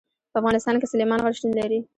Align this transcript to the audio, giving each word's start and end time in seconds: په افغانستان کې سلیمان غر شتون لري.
په 0.31 0.37
افغانستان 0.39 0.75
کې 0.79 0.91
سلیمان 0.93 1.19
غر 1.23 1.33
شتون 1.37 1.51
لري. 1.59 1.79